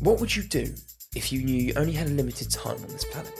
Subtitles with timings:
[0.00, 0.74] What would you do
[1.14, 3.32] if you knew you only had a limited time on this planet?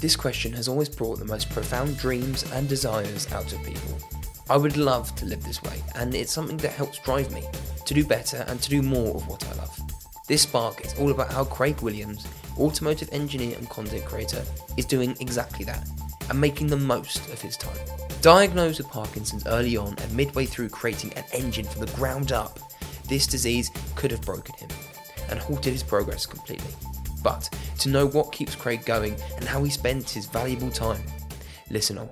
[0.00, 3.98] This question has always brought the most profound dreams and desires out of people.
[4.48, 7.42] I would love to live this way, and it's something that helps drive me
[7.84, 9.76] to do better and to do more of what I love.
[10.28, 12.24] This spark is all about how Craig Williams,
[12.56, 14.44] automotive engineer and content creator,
[14.76, 15.88] is doing exactly that
[16.30, 17.76] and making the most of his time.
[18.22, 22.60] Diagnosed with Parkinson's early on and midway through creating an engine from the ground up,
[23.08, 24.68] this disease could have broken him
[25.30, 26.70] and halted his progress completely.
[27.22, 27.48] But
[27.80, 31.02] to know what keeps Craig going and how he spends his valuable time,
[31.70, 32.08] listen on.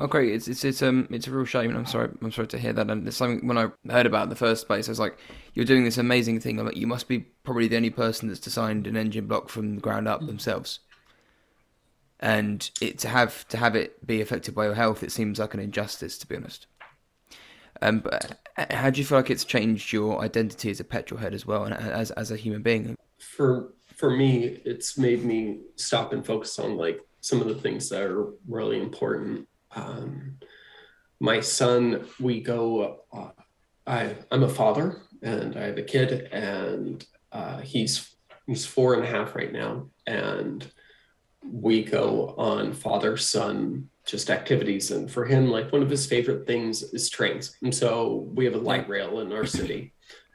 [0.00, 0.32] Oh, great!
[0.32, 2.72] It's it's it's um it's a real shame, and I'm sorry I'm sorry to hear
[2.72, 2.88] that.
[2.88, 5.18] And it's something when I heard about it in the first place, I was like,
[5.52, 6.58] "You're doing this amazing thing.
[6.58, 9.74] I'm like, you must be probably the only person that's designed an engine block from
[9.74, 10.80] the ground up themselves."
[12.18, 15.52] And it to have to have it be affected by your health, it seems like
[15.52, 16.66] an injustice, to be honest.
[17.82, 21.20] Um, but uh, how do you feel like it's changed your identity as a petrol
[21.20, 22.96] head as well, and as as a human being?
[23.18, 27.88] For for me, it's made me stop and focus on like some of the things
[27.90, 29.46] that are really important.
[29.74, 30.36] Um,
[31.20, 33.02] my son, we go.
[33.12, 33.30] Uh,
[33.86, 38.14] I I'm a father, and I have a kid, and uh, he's
[38.46, 40.66] he's four and a half right now, and
[41.44, 44.90] we go on father son just activities.
[44.90, 47.56] And for him, like one of his favorite things is trains.
[47.62, 49.92] And so we have a light rail in our city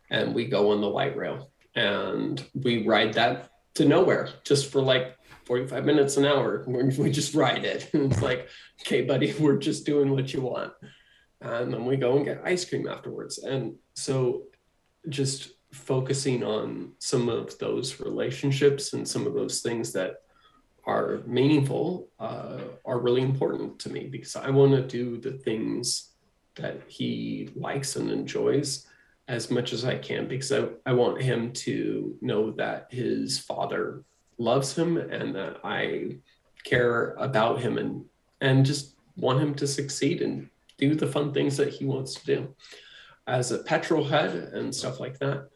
[0.09, 4.81] and we go on the light rail and we ride that to nowhere just for
[4.81, 6.63] like 45 minutes an hour.
[6.67, 7.89] We just ride it.
[7.93, 8.47] And it's like,
[8.81, 10.71] okay, buddy, we're just doing what you want.
[11.41, 13.39] And then we go and get ice cream afterwards.
[13.39, 14.43] And so
[15.09, 20.15] just focusing on some of those relationships and some of those things that
[20.85, 26.11] are meaningful uh, are really important to me because I want to do the things
[26.55, 28.87] that he likes and enjoys
[29.27, 34.03] as much as I can because I, I want him to know that his father
[34.37, 36.17] loves him and that I
[36.63, 38.05] care about him and
[38.41, 42.25] and just want him to succeed and do the fun things that he wants to
[42.25, 42.55] do.
[43.27, 45.47] As a petrol head and stuff like that,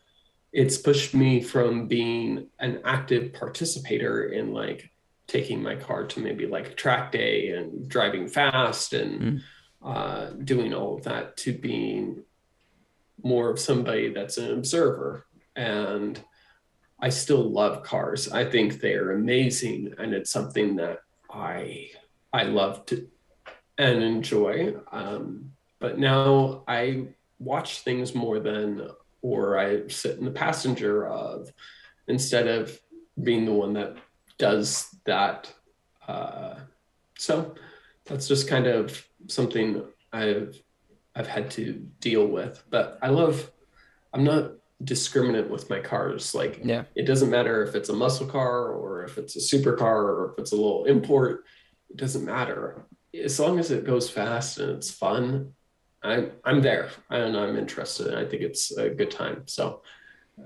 [0.53, 4.89] it's pushed me from being an active participator in like
[5.29, 9.41] taking my car to maybe like a track day and driving fast and mm.
[9.85, 12.23] uh, doing all of that to being
[13.23, 15.25] more of somebody that's an observer.
[15.55, 16.19] And
[16.99, 18.29] I still love cars.
[18.29, 20.99] I think they're amazing, and it's something that
[21.31, 21.91] I
[22.33, 23.07] I love to
[23.77, 24.75] and enjoy.
[24.91, 27.07] Um, but now I
[27.39, 28.89] watch things more than,
[29.21, 31.51] or I sit in the passenger of,
[32.07, 32.77] instead of
[33.23, 33.95] being the one that
[34.39, 35.53] does that.
[36.07, 36.55] Uh,
[37.17, 37.53] so
[38.05, 40.59] that's just kind of something I've
[41.15, 42.63] I've had to deal with.
[42.71, 43.51] But I love.
[44.11, 46.33] I'm not discriminate with my cars.
[46.33, 49.83] Like, yeah, it doesn't matter if it's a muscle car or if it's a supercar
[49.83, 51.43] or if it's a little import.
[51.91, 55.53] It doesn't matter as long as it goes fast and it's fun.
[56.01, 58.07] I'm I'm there and I'm interested.
[58.07, 59.43] And I think it's a good time.
[59.45, 59.81] So,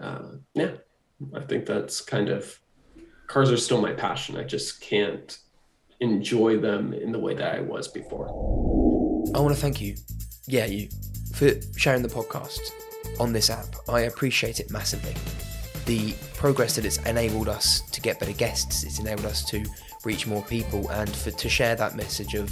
[0.02, 0.24] uh,
[0.54, 0.72] yeah,
[1.34, 2.60] I think that's kind of
[3.28, 4.38] cars are still my passion.
[4.38, 5.38] I just can't
[6.00, 8.28] enjoy them in the way that I was before.
[9.36, 9.96] I want to thank you,
[10.48, 10.90] yeah, you,
[11.34, 12.60] for sharing the podcast
[13.20, 13.76] on this app.
[13.88, 15.14] I appreciate it massively.
[15.86, 19.66] The progress that it's enabled us to get better guests, it's enabled us to
[20.06, 22.52] reach more people, and for to share that message of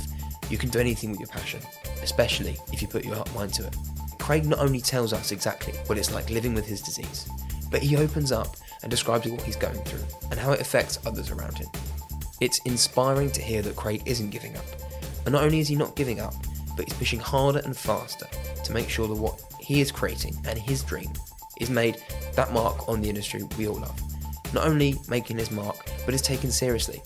[0.50, 1.62] you can do anything with your passion,
[2.04, 3.76] especially if you put your heart mind to it.
[4.20, 7.30] Craig not only tells us exactly what it's like living with his disease,
[7.70, 11.32] but he opens up and describes what he's going through and how it affects others
[11.32, 11.68] around him.
[12.40, 14.66] It's inspiring to hear that Craig isn't giving up.
[15.26, 16.34] And not only is he not giving up,
[16.76, 18.28] but he's pushing harder and faster
[18.64, 21.12] to make sure that what he is creating and his dream
[21.60, 22.02] is made
[22.36, 24.00] that mark on the industry we all love.
[24.54, 27.02] Not only making his mark, but is taken seriously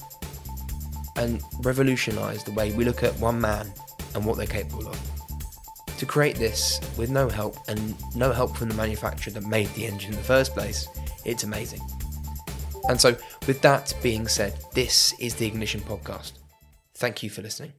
[1.17, 3.71] and revolutionise the way we look at one man
[4.13, 4.99] and what they're capable of.
[5.97, 9.85] To create this with no help and no help from the manufacturer that made the
[9.85, 10.87] engine in the first place
[11.25, 11.81] it's amazing.
[12.87, 13.15] And so,
[13.47, 16.33] with that being said, this is the Ignition Podcast.
[16.95, 17.73] Thank you for listening.